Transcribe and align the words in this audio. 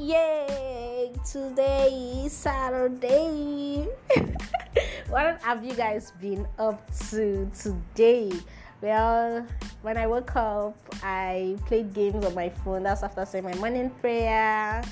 Yay! 0.00 1.12
Today 1.30 2.24
is 2.24 2.32
Saturday. 2.32 3.86
what 5.10 5.38
have 5.42 5.62
you 5.62 5.74
guys 5.74 6.14
been 6.22 6.48
up 6.58 6.80
to 7.10 7.44
today? 7.52 8.32
Well, 8.80 9.46
when 9.82 9.98
I 9.98 10.06
woke 10.06 10.34
up, 10.36 10.74
I 11.02 11.54
played 11.66 11.92
games 11.92 12.24
on 12.24 12.34
my 12.34 12.48
phone. 12.48 12.84
That's 12.84 13.02
after 13.02 13.26
saying 13.26 13.44
my 13.44 13.54
morning 13.56 13.90
prayer. 14.00 14.82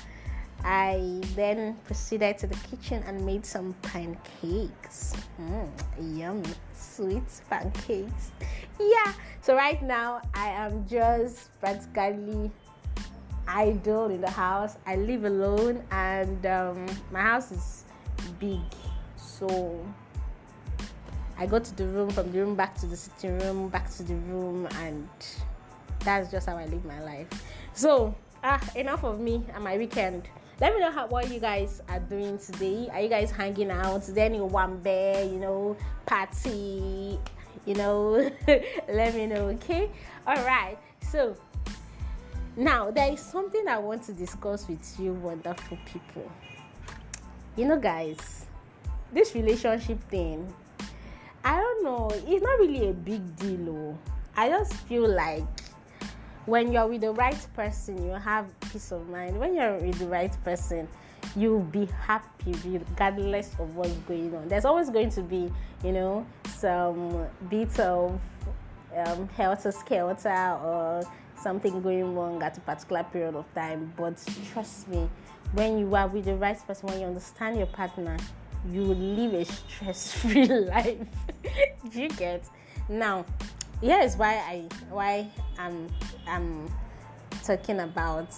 I 0.63 1.21
then 1.33 1.75
proceeded 1.85 2.37
to 2.37 2.47
the 2.47 2.57
kitchen 2.69 3.01
and 3.07 3.25
made 3.25 3.47
some 3.47 3.73
pancakes. 3.81 5.15
Mm, 5.41 5.71
yummy, 6.19 6.53
sweet 6.75 7.25
pancakes. 7.49 8.29
Yeah, 8.79 9.13
so 9.41 9.55
right 9.55 9.81
now 9.81 10.21
I 10.35 10.49
am 10.49 10.87
just 10.87 11.49
practically 11.59 12.51
idle 13.49 14.09
in 14.09 14.21
the 14.21 14.29
house. 14.29 14.77
I 14.85 14.95
live 14.95 15.25
alone 15.25 15.83
and 15.91 16.45
um, 16.45 16.85
my 17.11 17.21
house 17.21 17.51
is 17.51 17.83
big. 18.39 18.61
So 19.15 19.85
I 21.37 21.45
go 21.45 21.57
to 21.57 21.75
the 21.75 21.85
room, 21.85 22.09
from 22.09 22.31
the 22.31 22.39
room 22.39 22.55
back 22.55 22.75
to 22.79 22.85
the 22.85 22.95
sitting 22.95 23.39
room, 23.39 23.69
back 23.69 23.89
to 23.91 24.03
the 24.03 24.15
room, 24.15 24.67
and 24.75 25.07
that's 26.01 26.29
just 26.29 26.47
how 26.47 26.57
I 26.57 26.65
live 26.65 26.83
my 26.85 27.01
life. 27.01 27.27
So, 27.73 28.13
ah, 28.43 28.61
enough 28.75 29.03
of 29.03 29.19
me 29.19 29.43
and 29.53 29.63
my 29.63 29.77
weekend. 29.77 30.27
Let 30.59 30.73
me 30.73 30.81
know 30.81 30.91
how 30.91 31.07
what 31.07 31.31
you 31.31 31.39
guys 31.39 31.81
are 31.87 32.01
doing 32.01 32.37
today. 32.37 32.89
Are 32.91 32.99
you 32.99 33.07
guys 33.07 33.31
hanging 33.31 33.71
out? 33.71 34.01
Is 34.01 34.13
there 34.13 34.25
any 34.25 34.41
one 34.41 34.79
bear, 34.79 35.23
you 35.23 35.39
know, 35.39 35.77
party? 36.05 37.17
You 37.65 37.75
know, 37.75 38.29
let 38.89 39.15
me 39.15 39.25
know, 39.25 39.47
okay? 39.47 39.89
All 40.27 40.43
right. 40.43 40.77
So 41.01 41.37
now 42.59 42.91
there 42.91 43.11
is 43.11 43.19
something 43.19 43.67
I 43.67 43.77
want 43.79 44.03
to 44.03 44.13
discuss 44.13 44.67
with 44.67 44.99
you, 44.99 45.13
wonderful 45.13 45.77
people. 45.85 46.29
You 47.55 47.65
know, 47.65 47.79
guys, 47.79 48.45
this 49.11 49.33
relationship 49.33 50.01
thing 50.09 50.53
I 51.43 51.55
don't 51.55 51.83
know. 51.83 52.09
It's 52.27 52.43
not 52.43 52.59
really 52.59 52.89
a 52.89 52.93
big 52.93 53.35
deal. 53.37 53.69
Oh. 53.69 53.97
I 54.35 54.49
just 54.49 54.73
feel 54.73 55.07
like 55.07 55.45
when 56.45 56.71
you're 56.71 56.87
with 56.87 57.01
the 57.01 57.11
right 57.11 57.47
person, 57.55 58.05
you 58.05 58.11
have 58.11 58.47
peace 58.59 58.91
of 58.91 59.07
mind. 59.09 59.39
When 59.39 59.55
you're 59.55 59.77
with 59.77 59.99
the 59.99 60.07
right 60.07 60.35
person, 60.43 60.87
you'll 61.35 61.61
be 61.61 61.87
happy 62.05 62.53
regardless 62.65 63.55
of 63.59 63.75
what's 63.75 63.93
going 64.07 64.35
on. 64.35 64.47
There's 64.49 64.65
always 64.65 64.89
going 64.89 65.11
to 65.11 65.21
be, 65.21 65.51
you 65.83 65.91
know, 65.91 66.25
some 66.57 67.27
bit 67.49 67.79
of 67.79 68.19
um, 69.07 69.27
helter 69.29 69.71
skelter 69.71 70.57
or 70.63 71.03
something 71.41 71.81
going 71.81 72.15
wrong 72.15 72.41
at 72.43 72.57
a 72.57 72.61
particular 72.61 73.03
period 73.03 73.35
of 73.35 73.45
time. 73.53 73.93
But 73.97 74.21
trust 74.51 74.87
me, 74.87 75.09
when 75.53 75.79
you 75.79 75.95
are 75.95 76.07
with 76.07 76.25
the 76.25 76.35
right 76.35 76.57
person, 76.67 76.89
when 76.89 76.99
you 76.99 77.07
understand 77.07 77.57
your 77.57 77.67
partner, 77.67 78.17
you 78.69 78.81
will 78.81 78.95
live 78.95 79.33
a 79.33 79.45
stress-free 79.45 80.45
life. 80.47 81.07
Do 81.91 82.01
you 82.01 82.09
get? 82.09 82.43
Now, 82.89 83.25
here 83.81 83.99
is 83.99 84.17
why 84.17 84.35
I 84.35 84.67
why 84.89 85.29
I'm 85.57 85.87
I'm 86.27 86.69
talking 87.43 87.79
about 87.79 88.35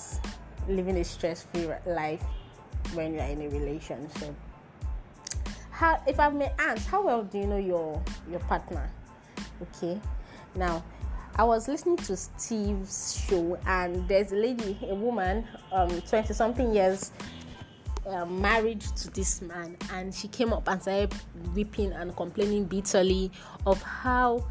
living 0.68 0.98
a 0.98 1.04
stress-free 1.04 1.70
life 1.88 2.24
when 2.94 3.14
you're 3.14 3.24
in 3.24 3.42
a 3.42 3.50
relationship. 3.50 4.36
How, 5.72 6.02
if 6.06 6.20
I 6.20 6.30
may 6.30 6.52
ask, 6.60 6.88
how 6.88 7.04
well 7.04 7.24
do 7.24 7.40
you 7.40 7.48
know 7.48 7.58
your 7.58 8.02
your 8.30 8.40
partner? 8.42 8.90
Okay, 9.62 10.00
now 10.56 10.84
I 11.36 11.44
was 11.44 11.68
listening 11.68 11.98
to 11.98 12.18
Steve's 12.18 13.24
show, 13.28 13.58
and 13.66 14.08
there's 14.08 14.32
a 14.32 14.36
lady, 14.36 14.78
a 14.90 14.96
woman, 14.96 15.48
um, 15.72 16.02
20 16.02 16.34
something 16.34 16.74
years 16.74 17.12
uh, 18.06 18.26
married 18.26 18.82
to 18.82 19.10
this 19.12 19.42
man 19.42 19.78
and 19.94 20.14
she 20.14 20.28
came 20.28 20.52
up 20.54 20.68
and 20.68 20.82
started 20.82 21.14
weeping 21.54 21.92
and 21.94 22.16
complaining 22.16 22.66
bitterly 22.66 23.32
of 23.66 23.82
how 23.84 24.44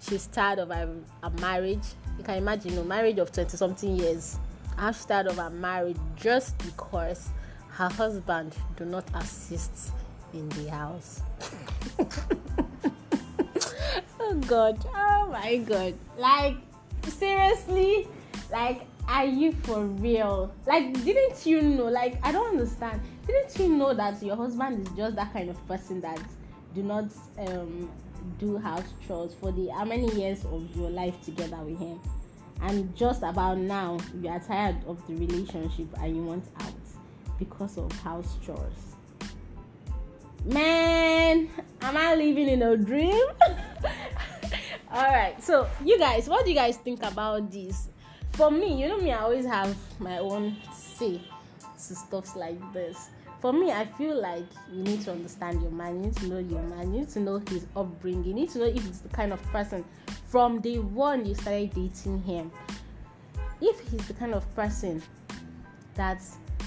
she's 0.00 0.26
tired 0.26 0.58
of 0.58 0.70
a, 0.70 0.92
a 1.22 1.30
marriage. 1.40 1.84
You 2.18 2.24
can 2.24 2.36
imagine 2.36 2.76
a 2.78 2.84
marriage 2.84 3.18
of 3.18 3.32
20 3.32 3.56
something 3.56 3.96
years 3.96 4.38
how 4.76 4.92
she's 4.92 5.04
tired 5.04 5.28
of 5.28 5.38
a 5.38 5.50
marriage 5.50 5.96
just 6.16 6.58
because 6.58 7.30
her 7.70 7.88
husband 7.88 8.54
do 8.76 8.84
not 8.84 9.04
assist 9.14 9.92
in 10.32 10.48
the 10.50 10.70
house. 10.70 11.22
Oh 14.28 14.34
god 14.48 14.84
my 15.36 15.56
god 15.58 15.94
like 16.18 16.56
seriously 17.08 18.08
like 18.50 18.86
are 19.08 19.24
you 19.24 19.52
for 19.52 19.84
real? 19.84 20.52
Like, 20.66 20.92
didn't 21.04 21.46
you 21.46 21.62
know? 21.62 21.84
Like, 21.84 22.18
I 22.24 22.32
don't 22.32 22.48
understand. 22.48 23.00
Didn't 23.26 23.58
you 23.58 23.68
know 23.68 23.94
that 23.94 24.22
your 24.22 24.36
husband 24.36 24.86
is 24.86 24.94
just 24.96 25.16
that 25.16 25.32
kind 25.32 25.48
of 25.50 25.68
person 25.68 26.00
that 26.00 26.20
do 26.74 26.82
not 26.82 27.04
um, 27.38 27.90
do 28.38 28.56
house 28.58 28.92
chores 29.06 29.34
for 29.40 29.52
the 29.52 29.68
how 29.68 29.84
many 29.84 30.12
years 30.14 30.44
of 30.46 30.64
your 30.76 30.90
life 30.90 31.14
together 31.24 31.58
with 31.58 31.78
him? 31.78 32.00
And 32.62 32.94
just 32.96 33.22
about 33.22 33.58
now, 33.58 33.98
you 34.20 34.28
are 34.28 34.40
tired 34.40 34.76
of 34.86 35.06
the 35.06 35.14
relationship 35.14 35.86
and 36.00 36.16
you 36.16 36.22
want 36.22 36.44
out 36.60 36.72
because 37.38 37.78
of 37.78 37.92
house 38.00 38.36
chores. 38.44 38.96
Man, 40.44 41.50
am 41.82 41.96
I 41.96 42.14
living 42.14 42.48
in 42.48 42.62
a 42.62 42.76
dream? 42.76 43.24
All 44.96 45.12
right, 45.12 45.36
so 45.44 45.68
you 45.84 45.98
guys, 45.98 46.26
what 46.26 46.44
do 46.44 46.50
you 46.50 46.56
guys 46.56 46.78
think 46.78 47.02
about 47.02 47.52
this? 47.52 47.88
for 48.36 48.50
me, 48.50 48.80
you 48.80 48.86
know 48.86 48.98
me, 48.98 49.12
I 49.12 49.20
always 49.20 49.46
have 49.46 49.74
my 49.98 50.18
own 50.18 50.56
say 50.74 51.18
to 51.18 51.94
stuff 51.94 52.36
like 52.36 52.60
this. 52.74 53.08
For 53.40 53.50
me, 53.50 53.72
I 53.72 53.86
feel 53.86 54.20
like 54.20 54.44
you 54.70 54.82
need 54.82 55.00
to 55.02 55.12
understand 55.12 55.62
your 55.62 55.70
man, 55.70 55.96
you 55.96 56.02
need 56.02 56.16
to 56.16 56.26
know 56.26 56.38
your 56.38 56.62
man, 56.62 56.92
you 56.92 57.00
need 57.00 57.08
to 57.10 57.20
know 57.20 57.42
his 57.48 57.66
upbringing, 57.74 58.24
you 58.24 58.34
need 58.34 58.50
to 58.50 58.58
know 58.58 58.64
if 58.66 58.84
he's 58.84 59.00
the 59.00 59.08
kind 59.08 59.32
of 59.32 59.42
person 59.44 59.86
from 60.26 60.60
day 60.60 60.78
one 60.78 61.24
you 61.24 61.34
started 61.34 61.72
dating 61.74 62.22
him. 62.22 62.52
If 63.62 63.80
he's 63.90 64.06
the 64.06 64.14
kind 64.14 64.34
of 64.34 64.54
person 64.54 65.02
that 65.94 66.22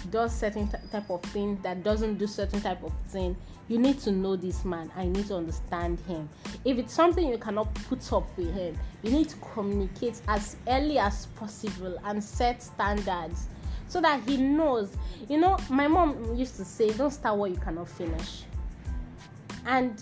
does 0.10 0.36
certain 0.36 0.68
type 0.92 1.10
of 1.12 1.22
thing 1.24 1.60
that 1.62 1.84
doesn't 1.84 2.18
do 2.18 2.26
certain 2.26 2.62
type 2.62 2.84
of 2.84 2.94
thing 3.08 3.36
you 3.70 3.78
need 3.78 4.00
to 4.00 4.12
know 4.12 4.36
this 4.36 4.66
man. 4.66 4.92
I 4.98 5.06
need 5.06 5.28
to 5.28 5.36
understand 5.36 6.00
him. 6.02 6.28
If 6.66 6.78
it's 6.78 6.94
something 6.94 7.26
you 7.26 7.38
cannot 7.38 7.74
put 7.88 8.12
up 8.12 8.36
with 8.38 8.54
him 8.54 8.78
you 9.04 9.12
need 9.12 9.30
to 9.30 9.38
communicate 9.38 10.22
as 10.28 10.58
early 10.68 11.00
as 11.00 11.28
possible 11.38 11.98
and 12.04 12.22
set 12.22 12.62
standards 12.62 13.48
so 13.88 14.02
that 14.02 14.22
he 14.28 14.38
knows. 14.38 14.96
You 15.30 15.40
know 15.40 15.58
my 15.70 15.88
mom 15.88 16.36
used 16.36 16.58
to 16.58 16.66
say 16.66 16.92
don't 16.92 17.12
start 17.12 17.38
what 17.38 17.52
you 17.52 17.58
cannot 17.58 17.88
finish. 17.88 18.44
And 19.66 20.02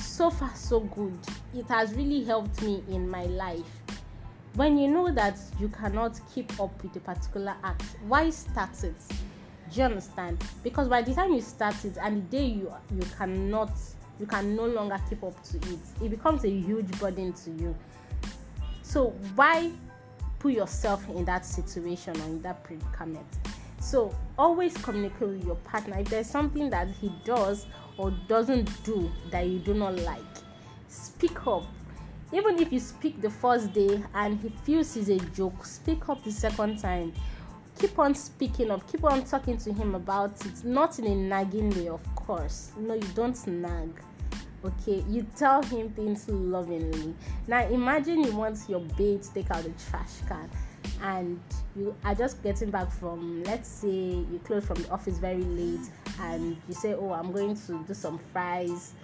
so 0.00 0.30
far 0.30 0.54
so 0.54 0.80
good. 0.80 1.18
It 1.54 1.66
has 1.66 1.94
really 1.94 2.24
helped 2.24 2.62
me 2.62 2.82
in 2.88 3.08
my 3.08 3.24
life. 3.24 3.82
When 4.54 4.78
you 4.78 4.88
know 4.88 5.10
that 5.12 5.38
you 5.60 5.68
cannot 5.68 6.18
keep 6.34 6.58
up 6.58 6.82
with 6.82 6.96
a 6.96 7.00
particular 7.00 7.54
act 7.62 7.84
why 8.08 8.30
start 8.30 8.82
it 8.84 8.94
do 9.72 9.80
you 9.80 9.86
understand? 9.86 10.42
Because 10.62 10.88
by 10.88 11.02
the 11.02 11.14
time 11.14 11.32
you 11.32 11.40
start 11.40 11.84
it 11.84 11.96
and 12.00 12.16
the 12.30 12.36
day 12.36 12.46
you 12.46 12.72
you 12.94 13.02
cannot 13.16 13.70
you 14.18 14.26
can 14.26 14.56
no 14.56 14.66
longer 14.66 14.98
keep 15.08 15.22
up 15.22 15.42
to 15.44 15.56
it 15.58 15.78
it 16.02 16.10
becomes 16.10 16.44
a 16.44 16.50
huge 16.50 16.90
burden 16.98 17.32
to 17.32 17.50
you. 17.50 17.74
So 18.82 19.08
why 19.34 19.70
put 20.38 20.52
yourself 20.52 21.08
in 21.10 21.24
that 21.24 21.44
situation 21.44 22.20
or 22.20 22.24
in 22.24 22.42
that 22.42 22.62
predicament? 22.64 23.26
So 23.80 24.14
always 24.38 24.76
communicate 24.78 25.28
with 25.28 25.44
your 25.44 25.56
partner. 25.56 25.98
If 25.98 26.08
there's 26.08 26.26
something 26.28 26.70
that 26.70 26.88
he 26.88 27.12
does 27.24 27.66
or 27.98 28.10
doesn't 28.28 28.84
do 28.84 29.10
that 29.30 29.46
you 29.46 29.58
do 29.58 29.74
not 29.74 29.96
like 30.00 30.20
speak 30.88 31.46
up. 31.46 31.64
Even 32.32 32.58
if 32.58 32.72
you 32.72 32.80
speak 32.80 33.20
the 33.22 33.30
first 33.30 33.72
day 33.72 34.02
and 34.14 34.40
he 34.40 34.48
feels 34.64 34.96
it's 34.96 35.08
a 35.08 35.18
joke 35.30 35.64
speak 35.64 36.08
up 36.08 36.22
the 36.24 36.32
second 36.32 36.78
time 36.78 37.12
keep 37.78 37.98
on 37.98 38.14
speaking 38.14 38.70
up 38.70 38.90
keep 38.90 39.04
on 39.04 39.24
talking 39.24 39.56
to 39.58 39.72
him 39.72 39.94
about 39.94 40.44
it. 40.46 40.64
Not 40.64 40.98
in 40.98 41.06
a 41.06 41.14
nagging 41.14 41.70
way 41.70 41.88
of 41.88 42.02
course. 42.14 42.72
No 42.78 42.94
you 42.94 43.08
don't 43.14 43.46
nag 43.46 44.02
okay? 44.64 45.04
You 45.08 45.26
tell 45.36 45.62
him 45.62 45.90
things 45.90 46.28
lovingly. 46.28 47.14
Now 47.46 47.66
imagine 47.68 48.24
you 48.24 48.34
want 48.36 48.58
your 48.68 48.80
babe 48.80 49.22
to 49.22 49.34
take 49.34 49.50
out 49.50 49.64
the 49.64 49.72
trash 49.90 50.20
can 50.28 50.50
and 51.02 51.40
you 51.74 51.94
are 52.04 52.14
just 52.14 52.42
getting 52.42 52.70
back 52.70 52.90
from 52.90 53.42
let's 53.44 53.68
say 53.68 53.88
you 53.88 54.40
close 54.44 54.64
from 54.64 54.76
the 54.82 54.90
office 54.90 55.18
very 55.18 55.42
late 55.42 55.90
and 56.20 56.56
you 56.68 56.74
say 56.74 56.94
oh 56.94 57.12
i'm 57.12 57.32
going 57.32 57.56
to 57.56 57.82
do 57.86 57.92
some 57.92 58.18
fries 58.32 58.94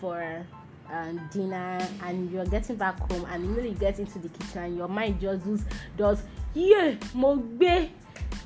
for 0.00 0.44
and 0.90 1.20
dinner 1.30 1.86
and 2.02 2.30
you're 2.30 2.46
getting 2.46 2.76
back 2.76 2.98
home 3.10 3.24
and 3.30 3.44
immediately 3.44 3.70
you 3.70 3.76
get 3.76 3.98
into 3.98 4.18
the 4.18 4.28
kitchen 4.28 4.64
and 4.64 4.76
your 4.76 4.88
mind 4.88 5.20
just 5.20 5.44
does 5.44 5.64
does 5.96 6.22
yeah 6.54 6.92
mogbe 7.14 7.90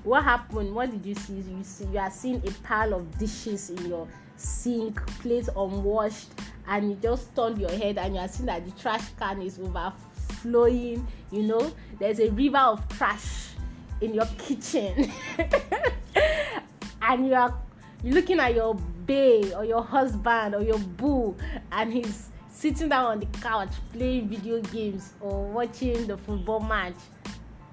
what 0.04 0.24
happened? 0.24 0.74
What 0.74 0.90
did 0.90 1.06
you 1.06 1.14
see? 1.14 1.34
You 1.34 1.62
see 1.62 1.84
you 1.86 1.98
are 1.98 2.10
seeing 2.10 2.42
a 2.46 2.50
pile 2.66 2.94
of 2.94 3.18
dishes 3.18 3.70
in 3.70 3.86
your 3.86 4.08
sink 4.36 5.04
plates 5.20 5.48
unwashed 5.56 6.28
and 6.66 6.90
you 6.90 6.96
just 6.96 7.34
turned 7.36 7.60
your 7.60 7.70
head 7.70 7.98
and 7.98 8.14
you 8.14 8.20
are 8.20 8.28
seeing 8.28 8.46
that 8.46 8.64
the 8.64 8.72
trash 8.72 9.04
can 9.18 9.42
is 9.42 9.58
overflowing 9.58 11.06
you 11.30 11.42
know? 11.42 11.72
There's 11.98 12.20
a 12.20 12.30
river 12.30 12.58
of 12.58 12.86
trash 12.88 13.50
in 14.00 14.14
your 14.14 14.26
kitchen. 14.38 15.10
And 17.04 17.26
you 17.26 17.34
are 17.34 17.52
looking 18.04 18.38
at 18.38 18.54
your 18.54 18.74
bae 18.74 19.52
or 19.56 19.64
your 19.64 19.82
husband 19.82 20.54
or 20.54 20.62
your 20.62 20.78
boo 20.78 21.36
and 21.72 21.92
he's 21.92 22.28
sitting 22.48 22.88
down 22.88 23.06
on 23.06 23.18
the 23.18 23.26
couch 23.40 23.70
playing 23.92 24.28
video 24.28 24.60
games 24.60 25.12
or 25.20 25.44
watching 25.46 26.06
the 26.06 26.16
football 26.16 26.60
match 26.60 26.94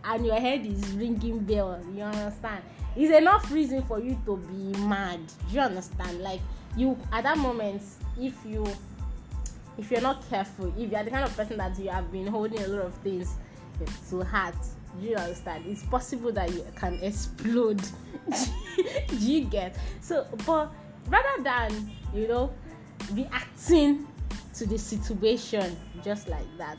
and 0.03 0.25
your 0.25 0.39
head 0.39 0.65
is 0.65 0.87
ringing 0.93 1.39
bell 1.39 1.79
you 1.93 2.03
understand? 2.03 2.63
It's 2.95 3.15
enough 3.15 3.51
reason 3.51 3.83
for 3.83 3.99
you 3.99 4.19
to 4.25 4.37
be 4.37 4.77
mad 4.79 5.19
do 5.49 5.55
you 5.55 5.61
understand? 5.61 6.21
Like 6.21 6.41
you 6.75 6.97
at 7.11 7.23
that 7.23 7.37
moment 7.37 7.81
if 8.19 8.35
you 8.45 8.65
if 9.77 9.91
you're 9.91 10.01
not 10.01 10.27
careful 10.29 10.73
if 10.77 10.91
you're 10.91 11.03
the 11.03 11.11
kind 11.11 11.23
of 11.23 11.35
person 11.35 11.57
that 11.57 11.77
you 11.79 11.89
have 11.89 12.11
been 12.11 12.27
holding 12.27 12.61
a 12.63 12.67
lot 12.67 12.85
of 12.85 12.93
things 12.95 13.35
to 14.09 14.23
heart 14.23 14.55
do 14.99 15.07
you 15.07 15.15
understand? 15.15 15.65
It's 15.67 15.83
possible 15.83 16.31
that 16.33 16.51
you 16.51 16.65
can 16.75 16.95
explode. 17.01 17.81
Do 19.07 19.15
you 19.17 19.45
get? 19.45 19.77
So 20.01 20.25
but 20.45 20.71
rather 21.07 21.43
than 21.43 21.91
you 22.13 22.27
know 22.27 22.51
reacting 23.13 24.07
to 24.55 24.65
the 24.65 24.77
situation 24.77 25.77
just 26.03 26.27
like 26.27 26.45
that 26.57 26.77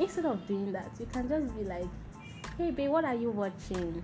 instead 0.00 0.24
of 0.26 0.46
doing 0.46 0.72
that 0.72 0.90
you 0.98 1.06
can 1.06 1.28
just 1.28 1.56
be 1.56 1.64
like 1.64 1.86
hey 2.56 2.70
babe 2.70 2.90
what 2.90 3.04
are 3.04 3.14
you 3.14 3.30
watching 3.30 4.02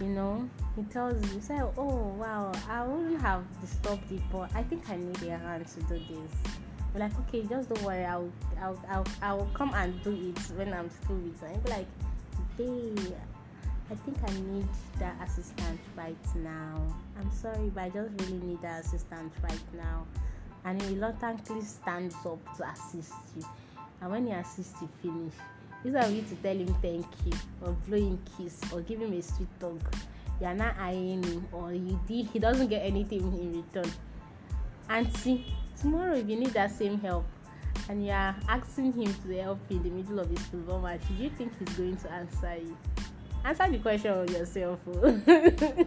you 0.00 0.06
know 0.06 0.48
he 0.76 0.82
tells 0.84 1.34
you 1.34 1.40
say 1.40 1.60
oh 1.76 2.14
wow 2.18 2.52
i 2.68 2.84
wouldn't 2.84 3.20
have 3.20 3.44
disturbed 3.60 4.10
it 4.10 4.22
but 4.32 4.50
i 4.54 4.62
think 4.62 4.88
i 4.90 4.96
need 4.96 5.22
a 5.24 5.36
hand 5.36 5.66
to 5.66 5.80
do 5.82 5.98
this 5.98 6.32
you're 6.94 7.00
like 7.00 7.12
okay 7.20 7.42
just 7.42 7.68
don't 7.68 7.82
worry 7.82 8.04
i'll 8.04 8.30
i'll 8.60 8.80
i'll, 8.88 9.06
I'll 9.22 9.50
come 9.54 9.72
and 9.74 10.02
do 10.02 10.12
it 10.12 10.38
when 10.56 10.72
i'm 10.72 10.88
still 10.90 11.16
with 11.16 11.42
and 11.42 11.62
be 11.64 11.70
like 11.70 11.86
babe 12.56 13.14
I 13.90 13.94
think 13.94 14.18
I 14.22 14.32
need 14.52 14.68
that 14.98 15.16
assistant 15.24 15.80
right 15.96 16.34
now. 16.36 16.76
I'm 17.18 17.32
sorry, 17.32 17.70
but 17.74 17.84
I 17.84 17.88
just 17.88 18.10
really 18.20 18.46
need 18.46 18.60
that 18.60 18.84
assistant 18.84 19.32
right 19.42 19.74
now. 19.74 20.06
And 20.66 20.82
he 20.82 20.94
reluctantly 20.94 21.62
stands 21.62 22.14
up 22.26 22.38
to 22.58 22.68
assist 22.68 23.14
you. 23.34 23.44
And 24.00 24.10
when 24.10 24.26
he 24.26 24.32
assists 24.32 24.80
you, 24.80 24.88
finish. 25.02 25.34
Instead 25.84 26.04
of 26.04 26.12
you 26.12 26.22
to 26.22 26.34
tell 26.36 26.56
him 26.56 26.74
thank 26.82 27.06
you, 27.24 27.32
or 27.62 27.72
blow 27.86 27.98
him 27.98 28.18
kiss, 28.36 28.60
or 28.72 28.80
give 28.82 29.00
him 29.00 29.12
a 29.12 29.22
sweet 29.22 29.48
talk, 29.60 29.80
you 30.40 30.46
are 30.46 30.54
not 30.54 30.76
eyeing 30.78 31.22
him, 31.22 31.46
or 31.52 31.70
he, 31.70 32.22
he 32.22 32.38
doesn't 32.38 32.68
get 32.68 32.84
anything 32.84 33.20
in 33.20 33.62
return. 33.62 33.90
Auntie, 34.90 35.46
tomorrow 35.80 36.16
if 36.16 36.28
you 36.28 36.36
need 36.36 36.50
that 36.50 36.70
same 36.70 36.98
help, 37.00 37.24
and 37.88 38.04
you 38.04 38.12
are 38.12 38.34
asking 38.48 38.92
him 38.92 39.14
to 39.24 39.40
help 39.40 39.58
in 39.70 39.82
the 39.82 39.90
middle 39.90 40.18
of 40.18 40.28
his 40.28 40.40
football 40.46 40.80
match, 40.80 41.00
do 41.08 41.22
you 41.22 41.30
think 41.30 41.52
he's 41.58 41.76
going 41.76 41.96
to 41.96 42.10
answer 42.12 42.56
you? 42.56 42.76
answer 43.44 43.68
the 43.70 43.78
question 43.78 44.12
of 44.12 44.30
yourself 44.30 44.78
oh. 44.88 45.20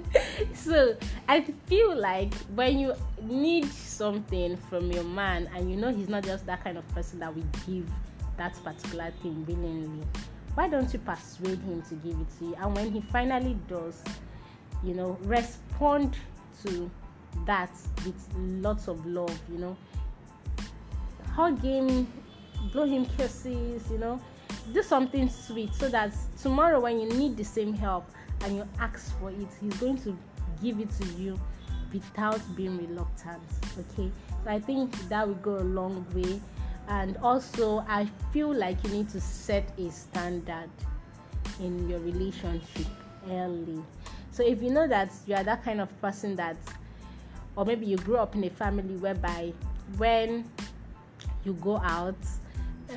so 0.64 0.96
i 1.28 1.42
feel 1.66 1.96
like 1.96 2.34
when 2.56 2.80
you 2.80 2.94
need 3.22 3.66
something 3.66 4.56
from 4.58 4.92
your 4.92 5.04
man 5.04 5.50
and 5.56 5.70
you 5.70 5.78
know 5.78 5.94
he's 5.94 6.10
not 6.10 6.24
just 6.24 6.46
that 6.46 6.64
kind 6.64 6.78
of 6.78 6.88
person 6.90 7.20
that 7.20 7.34
will 7.36 7.44
give 7.68 7.90
that 8.38 8.54
particular 8.64 9.12
thing 9.22 9.46
willingly 9.46 10.06
why 10.56 10.68
don't 10.68 10.92
you 10.92 11.00
persuade 11.00 11.60
him 11.62 11.82
to 11.84 11.96
give 11.96 12.20
it 12.20 12.28
to 12.40 12.46
you? 12.46 12.56
And 12.60 12.76
when 12.76 12.92
he 12.92 13.02
finally 13.02 13.58
does 13.68 14.04
you 14.84 14.94
know 14.94 15.18
respond 15.24 16.18
to 16.64 16.90
that 17.46 17.72
with 18.06 18.28
lots 18.36 18.88
of 18.88 19.06
love 19.06 19.38
you 19.52 19.60
know. 19.60 19.78
Hug 21.34 21.62
him 21.62 22.12
blow 22.72 22.86
him 22.86 23.06
kisses 23.18 23.90
you 23.90 23.98
know. 23.98 24.20
Do 24.74 24.84
something 24.84 25.30
sweet 25.30 25.74
so 25.74 25.90
that 25.90 26.14
tomorrow 26.42 26.82
when 26.82 27.00
you 27.00 27.10
need 27.14 27.38
the 27.38 27.44
same 27.44 27.74
help 27.74 28.10
and 28.44 28.58
you 28.58 28.68
ask 28.80 29.18
for 29.20 29.30
it 29.30 29.48
he's 29.62 29.74
going 29.76 29.98
to 30.00 30.18
give 30.62 30.80
it 30.80 30.90
to 31.00 31.06
you 31.14 31.40
without 31.94 32.40
being 32.56 32.78
reluctant 32.78 33.42
okay? 33.78 34.12
So 34.44 34.50
i 34.50 34.60
think 34.60 34.94
that 35.10 35.28
will 35.28 35.36
go 35.36 35.58
a 35.58 35.68
long 35.80 36.06
way. 36.14 36.40
And 36.88 37.18
also 37.18 37.86
i 37.88 38.08
feel 38.32 38.54
like 38.54 38.84
you 38.84 38.90
need 38.92 39.10
to 39.10 39.22
set 39.22 39.72
a 39.78 39.92
standard 39.92 40.70
in 41.60 41.90
your 41.90 42.00
relationship 42.00 42.88
early. 43.30 43.84
So 44.32 44.44
if 44.44 44.62
you 44.62 44.72
know 44.72 44.88
that 44.88 45.12
you 45.28 45.36
are 45.36 45.44
that 45.44 45.64
kind 45.64 45.82
of 45.82 45.90
person 46.02 46.36
that 46.38 46.58
or 47.56 47.66
maybe 47.66 47.86
you 47.86 47.98
grew 47.98 48.18
up 48.18 48.36
in 48.36 48.44
a 48.46 48.50
family 48.50 48.96
whereby 48.96 49.54
when 49.98 50.50
you 51.44 51.54
go 51.54 51.78
out 51.78 52.16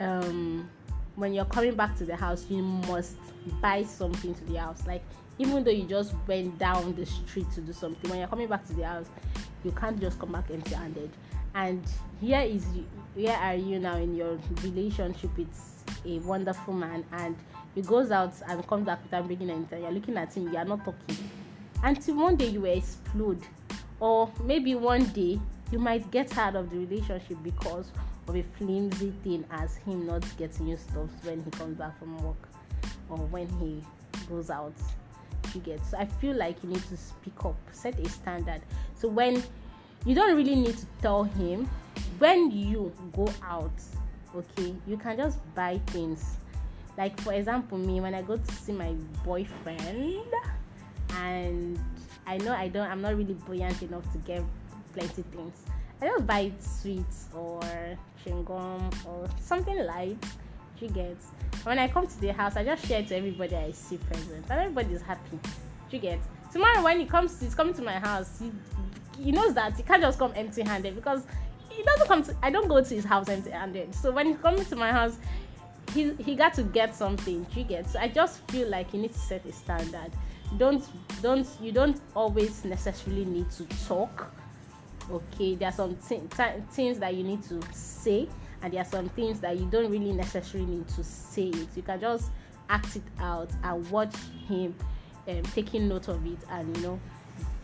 um 0.01 0.69
when 1.17 1.33
you're 1.33 1.45
coming 1.45 1.75
back 1.75 1.97
to 1.97 2.05
the 2.05 2.17
house, 2.17 2.47
you 2.49 2.63
must 2.63 3.17
buy 3.61 3.83
something 3.85 4.35
to 4.35 4.45
the 4.45 4.57
house. 4.57 4.87
Like 4.87 5.05
even 5.39 5.65
though 5.65 5.71
you 5.71 5.85
just 5.85 6.15
went 6.27 6.59
down 6.59 6.95
the 6.95 7.07
street 7.07 7.51
to 7.53 7.61
do 7.61 7.73
something, 7.73 8.11
when 8.11 8.21
you're 8.21 8.29
coming 8.29 8.49
back 8.49 8.67
to 8.67 8.73
the 8.75 8.87
house, 8.87 9.07
you 9.65 9.73
can't 9.73 10.01
just 10.01 10.19
come 10.19 10.33
back 10.33 10.51
empty-handed. 10.51 11.11
And 11.55 11.83
here 12.21 12.41
is 12.41 12.65
where 13.15 13.37
are 13.37 13.55
you 13.55 13.79
now 13.79 13.97
in 13.97 14.15
your 14.15 14.39
relationship 14.63 15.37
with 15.37 15.85
a 16.05 16.19
wonderful 16.21 16.75
man, 16.75 17.05
and 17.13 17.37
he 17.75 17.83
goes 17.83 18.11
out 18.11 18.35
and 18.49 18.67
comes 18.67 18.87
back 18.87 19.03
without 19.03 19.27
bringing 19.27 19.51
anything. 19.51 19.83
You're 19.83 19.93
looking 19.93 20.17
at 20.17 20.35
him, 20.35 20.53
you 20.53 20.57
are 20.57 20.65
not 20.65 20.85
talking. 20.85 21.31
Until 21.83 22.17
one 22.17 22.37
day 22.37 22.49
you 22.49 22.65
explode, 22.65 23.41
or 24.01 24.31
maybe 24.43 24.75
one 24.75 25.05
day 25.07 25.41
you 25.71 25.79
might 25.79 26.11
get 26.11 26.37
out 26.37 26.57
of 26.57 26.71
the 26.71 26.79
relationship 26.79 27.37
because 27.43 27.91
of 28.29 28.37
a 28.37 28.43
flimsy 28.59 29.13
thing 29.23 29.45
as 29.51 29.77
him 29.77 30.07
not 30.07 30.25
getting 30.37 30.69
you 30.69 30.77
stuff 30.77 31.09
when 31.23 31.43
he 31.43 31.51
comes 31.51 31.77
back 31.77 31.99
from 31.99 32.23
work 32.23 32.49
or 33.09 33.19
when 33.19 33.49
he 33.61 33.83
goes 34.29 34.51
out 34.51 34.73
you 35.55 35.61
get 35.61 35.85
so 35.85 35.97
i 35.99 36.05
feel 36.05 36.37
like 36.37 36.63
you 36.63 36.69
need 36.69 36.83
to 36.89 36.97
speak 36.97 37.45
up 37.45 37.57
set 37.73 37.99
a 37.99 38.09
standard 38.09 38.61
so 38.95 39.09
when 39.09 39.43
you 40.05 40.15
don't 40.15 40.37
really 40.37 40.55
need 40.55 40.77
to 40.77 40.87
tell 41.01 41.25
him 41.25 41.69
when 42.19 42.51
you 42.51 42.93
go 43.13 43.29
out 43.43 43.73
okay 44.35 44.75
you 44.87 44.97
can 44.97 45.17
just 45.17 45.39
buy 45.55 45.81
things 45.89 46.37
like 46.99 47.19
for 47.21 47.33
example 47.33 47.79
me 47.79 48.01
when 48.01 48.15
i 48.15 48.23
go 48.23 48.37
to 48.37 48.55
see 48.55 48.73
my 48.73 48.93
boyfriend 49.25 50.25
and 51.11 51.79
i 52.27 52.37
know 52.39 52.53
i 52.53 52.69
don't 52.69 52.91
i'm 52.91 53.01
not 53.01 53.17
really 53.17 53.35
buoyant 53.47 53.81
enough 53.83 54.11
to 54.13 54.19
get 54.19 54.43
plenty 54.93 55.23
things 55.23 55.65
I 56.05 56.09
just 56.09 56.27
buy 56.27 56.53
sweets 56.59 57.29
or 57.35 57.63
chewing 58.23 58.45
gum 58.45 58.91
or 59.07 59.27
something 59.41 59.79
light. 59.87 60.19
You 60.81 60.89
get. 60.89 61.17
When 61.65 61.79
I 61.79 61.89
come 61.89 62.07
to 62.07 62.21
the 62.21 62.33
house, 62.33 62.57
I 62.57 62.65
just 62.65 62.87
share 62.87 63.03
to 63.03 63.17
everybody 63.17 63.57
I 63.57 63.73
see 63.73 63.97
present, 63.97 64.45
and 64.51 64.61
everybody's 64.61 65.03
happy. 65.03 65.39
You 65.91 65.99
get. 65.99 66.19
Tomorrow 66.53 66.83
when 66.83 67.01
he 67.01 67.07
comes, 67.07 67.41
he's 67.41 67.55
coming 67.55 67.75
to 67.75 67.83
my 67.83 67.99
house. 67.99 68.41
He, 68.41 68.53
he 69.23 69.33
knows 69.33 69.55
that 69.55 69.77
he 69.77 69.83
can't 69.83 70.03
just 70.03 70.19
come 70.19 70.33
empty-handed 70.35 70.95
because 70.95 71.25
he 71.71 71.83
doesn't 71.83 72.07
come 72.07 72.23
to. 72.25 72.37
I 72.43 72.51
don't 72.51 72.69
go 72.69 72.83
to 72.83 72.95
his 72.95 73.05
house 73.05 73.29
empty-handed. 73.29 73.95
So 73.95 74.11
when 74.11 74.27
he 74.27 74.35
comes 74.35 74.69
to 74.71 74.77
my 74.77 74.91
house, 74.91 75.19
he 75.93 76.13
he 76.15 76.35
got 76.35 76.55
to 76.55 76.63
get 76.63 76.95
something. 76.95 77.47
You 77.55 77.65
get. 77.65 77.89
So 77.89 77.99
I 77.99 78.09
just 78.09 78.49
feel 78.51 78.69
like 78.69 78.93
you 78.93 79.01
need 79.01 79.13
to 79.13 79.19
set 79.19 79.45
a 79.47 79.53
standard. 79.53 80.11
Don't 80.59 80.85
don't 81.23 81.47
you 81.61 81.73
don't 81.73 82.01
always 82.15 82.65
necessarily 82.65 83.25
need 83.25 83.51
to 83.53 83.65
talk 83.87 84.31
okay 85.11 85.55
there 85.55 85.69
are 85.69 85.73
some 85.73 85.97
th- 85.97 86.23
th- 86.31 86.63
things 86.71 86.99
that 86.99 87.15
you 87.15 87.23
need 87.23 87.43
to 87.43 87.61
say 87.73 88.29
and 88.65 88.73
there 88.73 88.81
are 88.81 88.87
some 88.87 89.11
things 89.11 89.41
that 89.41 89.59
you 89.59 89.67
don't 89.67 89.91
really 89.91 90.13
necessarily 90.13 90.65
need 90.65 90.89
to 90.89 91.05
say 91.05 91.49
it. 91.49 91.69
You 91.77 91.83
can 91.83 92.01
just 92.01 92.31
act 92.71 92.97
it 92.97 93.03
out 93.21 93.51
and 93.63 93.91
watch 93.91 94.15
him 94.49 94.75
um, 95.29 95.43
taking 95.55 95.87
note 95.87 96.09
of 96.09 96.25
it 96.27 96.39
and 96.51 96.75
you 96.75 96.83
know 96.83 97.01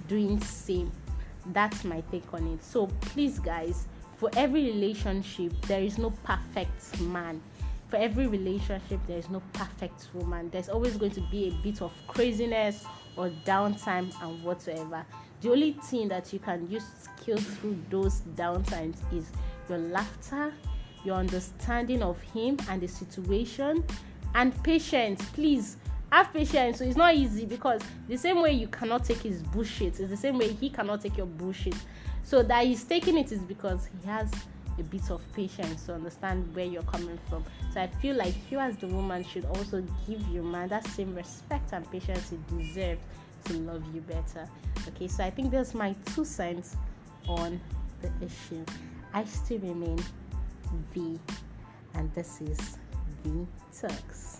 doing 0.08 0.38
same. 0.42 0.92
That's 1.54 1.84
my 1.84 2.02
take 2.12 2.34
on 2.34 2.46
it. 2.48 2.62
So 2.62 2.86
please 3.00 3.38
guys 3.38 3.86
for 4.18 4.28
every 4.36 4.64
relationship 4.66 5.58
there 5.62 5.80
is 5.80 5.96
no 5.96 6.10
perfect 6.22 7.00
man. 7.00 7.40
For 7.88 7.96
every 7.96 8.26
relationship 8.26 9.00
there 9.06 9.16
is 9.18 9.30
no 9.30 9.40
perfect 9.54 10.08
woman. 10.12 10.50
There's 10.50 10.68
always 10.68 10.98
going 10.98 11.12
to 11.12 11.22
be 11.30 11.48
a 11.48 11.62
bit 11.62 11.80
of 11.80 11.92
craziness 12.08 12.84
or 13.16 13.30
downtime 13.46 14.12
and 14.22 14.44
whatsoever. 14.44 15.06
The 15.40 15.50
only 15.50 15.72
thing 15.84 16.08
that 16.08 16.30
you 16.30 16.40
can 16.40 16.70
use 16.70 16.84
skill 17.00 17.38
through 17.38 17.78
those 17.88 18.20
downtimes 18.36 18.98
is 19.14 19.30
your 19.66 19.78
laughter 19.78 20.52
your 21.04 21.16
understanding 21.16 22.02
of 22.02 22.20
him 22.20 22.56
and 22.68 22.80
the 22.80 22.88
situation 22.88 23.84
and 24.34 24.62
patience 24.62 25.22
please 25.32 25.76
have 26.12 26.32
patience 26.32 26.78
so 26.78 26.84
it's 26.84 26.96
not 26.96 27.14
easy 27.14 27.46
because 27.46 27.80
the 28.08 28.16
same 28.16 28.42
way 28.42 28.52
you 28.52 28.66
cannot 28.68 29.04
take 29.04 29.18
his 29.18 29.42
bullshit 29.42 29.98
is 30.00 30.10
the 30.10 30.16
same 30.16 30.38
way 30.38 30.52
he 30.52 30.68
cannot 30.68 31.00
take 31.00 31.16
your 31.16 31.26
bullshit 31.26 31.74
so 32.22 32.42
that 32.42 32.64
he's 32.64 32.84
taking 32.84 33.16
it 33.16 33.32
is 33.32 33.40
because 33.40 33.86
he 33.86 34.08
has 34.08 34.30
a 34.78 34.82
bit 34.84 35.10
of 35.10 35.20
patience 35.34 35.86
to 35.86 35.94
understand 35.94 36.54
where 36.54 36.64
you're 36.64 36.82
coming 36.82 37.18
from 37.28 37.44
so 37.72 37.80
i 37.80 37.86
feel 37.86 38.16
like 38.16 38.34
you 38.50 38.58
as 38.58 38.76
the 38.78 38.86
woman 38.88 39.24
should 39.24 39.44
also 39.46 39.82
give 40.06 40.20
your 40.28 40.42
man 40.42 40.68
that 40.68 40.86
same 40.86 41.14
respect 41.14 41.72
and 41.72 41.88
patience 41.90 42.30
he 42.30 42.56
deserves 42.56 43.00
to 43.44 43.54
love 43.54 43.82
you 43.94 44.00
better. 44.02 44.48
Okay, 44.88 45.08
so 45.08 45.24
I 45.24 45.30
think 45.30 45.50
that's 45.50 45.74
my 45.74 45.94
two 46.14 46.24
cents 46.24 46.76
on 47.28 47.60
the 48.00 48.10
issue. 48.24 48.64
I 49.12 49.24
still 49.24 49.58
remain 49.58 49.98
V, 50.94 51.18
and 51.94 52.12
this 52.14 52.40
is 52.40 52.78
V 53.22 53.46
Talks. 53.78 54.39